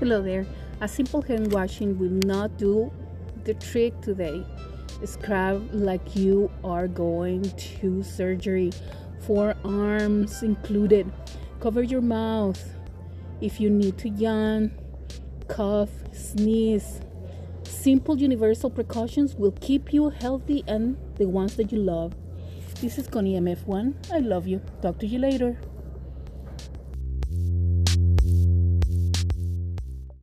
Hello 0.00 0.22
there. 0.22 0.46
A 0.80 0.88
simple 0.88 1.20
hand 1.20 1.52
washing 1.52 1.98
will 1.98 2.18
not 2.24 2.56
do 2.56 2.90
the 3.44 3.52
trick 3.52 4.00
today. 4.00 4.42
Scrub 5.04 5.68
like 5.74 6.16
you 6.16 6.50
are 6.64 6.88
going 6.88 7.42
to 7.42 8.02
surgery, 8.02 8.72
forearms 9.26 10.42
included. 10.42 11.12
Cover 11.60 11.82
your 11.82 12.00
mouth. 12.00 12.64
If 13.42 13.60
you 13.60 13.68
need 13.68 13.98
to 13.98 14.08
yawn, 14.08 14.72
cough, 15.48 15.90
sneeze. 16.14 17.02
Simple 17.64 18.16
universal 18.16 18.70
precautions 18.70 19.34
will 19.34 19.52
keep 19.60 19.92
you 19.92 20.08
healthy 20.08 20.64
and 20.66 20.96
the 21.16 21.28
ones 21.28 21.56
that 21.56 21.70
you 21.72 21.78
love. 21.78 22.14
This 22.80 22.96
is 22.96 23.06
Connie 23.06 23.38
MF1. 23.38 24.10
I 24.10 24.20
love 24.20 24.46
you. 24.46 24.62
Talk 24.80 24.98
to 25.00 25.06
you 25.06 25.18
later. 25.18 25.58